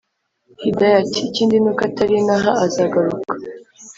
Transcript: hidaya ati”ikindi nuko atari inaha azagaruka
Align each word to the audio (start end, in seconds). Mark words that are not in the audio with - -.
hidaya 0.63 0.97
ati”ikindi 1.03 1.55
nuko 1.59 1.81
atari 1.87 2.13
inaha 2.21 2.51
azagaruka 2.65 3.31